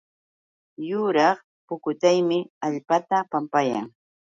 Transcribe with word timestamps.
Yuraq 0.89 1.37
pukutaymi 1.67 2.39
allpata 2.67 3.17
pampayan 3.31 3.85